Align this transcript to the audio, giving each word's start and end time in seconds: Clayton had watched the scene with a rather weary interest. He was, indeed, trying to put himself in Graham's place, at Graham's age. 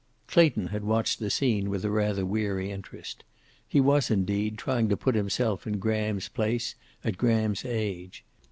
Clayton 0.25 0.69
had 0.69 0.83
watched 0.83 1.19
the 1.19 1.29
scene 1.29 1.69
with 1.69 1.85
a 1.85 1.91
rather 1.91 2.25
weary 2.25 2.71
interest. 2.71 3.23
He 3.67 3.79
was, 3.79 4.09
indeed, 4.09 4.57
trying 4.57 4.89
to 4.89 4.97
put 4.97 5.13
himself 5.13 5.67
in 5.67 5.77
Graham's 5.77 6.27
place, 6.27 6.73
at 7.03 7.19
Graham's 7.19 7.63
age. 7.65 8.25